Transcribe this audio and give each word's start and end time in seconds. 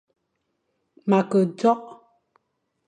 Ma 1.09 1.19
ke 1.29 1.39
ndjong. 1.47 1.83